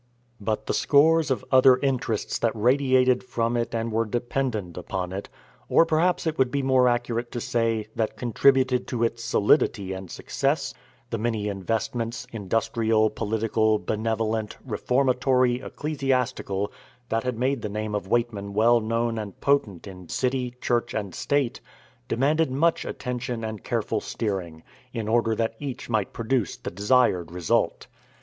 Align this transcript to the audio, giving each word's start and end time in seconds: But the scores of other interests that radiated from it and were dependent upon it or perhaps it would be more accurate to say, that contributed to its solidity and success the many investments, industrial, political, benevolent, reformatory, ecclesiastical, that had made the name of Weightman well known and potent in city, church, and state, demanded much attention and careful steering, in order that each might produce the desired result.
But 0.39 0.65
the 0.65 0.73
scores 0.73 1.29
of 1.29 1.45
other 1.51 1.77
interests 1.77 2.39
that 2.39 2.55
radiated 2.55 3.23
from 3.23 3.55
it 3.55 3.75
and 3.75 3.91
were 3.91 4.07
dependent 4.07 4.75
upon 4.75 5.11
it 5.13 5.29
or 5.69 5.85
perhaps 5.85 6.25
it 6.25 6.39
would 6.39 6.49
be 6.49 6.63
more 6.63 6.87
accurate 6.87 7.31
to 7.33 7.39
say, 7.39 7.87
that 7.95 8.17
contributed 8.17 8.87
to 8.87 9.03
its 9.03 9.23
solidity 9.23 9.93
and 9.93 10.09
success 10.09 10.73
the 11.11 11.19
many 11.19 11.47
investments, 11.49 12.25
industrial, 12.31 13.11
political, 13.11 13.77
benevolent, 13.77 14.57
reformatory, 14.65 15.61
ecclesiastical, 15.61 16.71
that 17.09 17.23
had 17.23 17.37
made 17.37 17.61
the 17.61 17.69
name 17.69 17.93
of 17.93 18.07
Weightman 18.07 18.55
well 18.55 18.79
known 18.79 19.19
and 19.19 19.39
potent 19.39 19.85
in 19.85 20.09
city, 20.09 20.55
church, 20.59 20.95
and 20.95 21.13
state, 21.13 21.61
demanded 22.07 22.49
much 22.49 22.85
attention 22.85 23.43
and 23.43 23.63
careful 23.63 24.01
steering, 24.01 24.63
in 24.93 25.07
order 25.07 25.35
that 25.35 25.53
each 25.59 25.91
might 25.91 26.11
produce 26.11 26.57
the 26.57 26.71
desired 26.71 27.29
result. 27.31 27.85